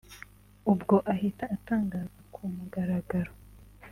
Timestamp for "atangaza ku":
1.55-2.41